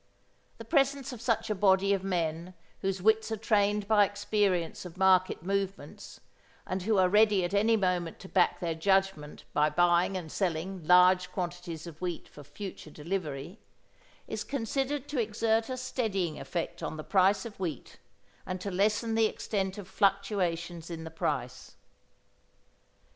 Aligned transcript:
The 0.57 0.65
presence 0.65 1.13
of 1.13 1.21
such 1.21 1.51
a 1.51 1.53
body 1.53 1.93
of 1.93 2.03
men 2.03 2.55
whose 2.79 3.03
wits 3.03 3.31
are 3.31 3.37
trained 3.37 3.87
by 3.87 4.03
experience 4.03 4.83
of 4.83 4.97
market 4.97 5.43
movements, 5.43 6.19
and 6.65 6.81
who 6.81 6.97
are 6.97 7.07
ready 7.07 7.43
at 7.45 7.53
any 7.53 7.77
moment 7.77 8.17
to 8.21 8.27
back 8.27 8.59
their 8.59 8.73
judgment 8.73 9.43
by 9.53 9.69
buying 9.69 10.17
and 10.17 10.31
selling 10.31 10.83
large 10.87 11.31
quantities 11.31 11.85
of 11.85 12.01
wheat 12.01 12.27
for 12.27 12.43
future 12.43 12.89
delivery, 12.89 13.59
is 14.27 14.43
considered 14.43 15.07
to 15.09 15.21
exert 15.21 15.69
a 15.69 15.77
steadying 15.77 16.39
effect 16.39 16.81
on 16.81 16.97
the 16.97 17.03
price 17.03 17.45
of 17.45 17.59
wheat, 17.59 17.99
and 18.43 18.59
to 18.59 18.71
lessen 18.71 19.13
the 19.13 19.27
extent 19.27 19.77
of 19.77 19.87
fluctuations 19.87 20.89
in 20.89 21.03
the 21.03 21.11
price. 21.11 21.75